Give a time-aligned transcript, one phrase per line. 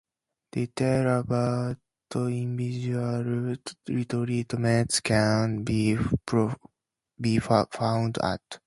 [0.51, 1.77] Details about
[2.15, 3.23] individual
[3.87, 5.95] retreats can be
[7.69, 8.41] found at.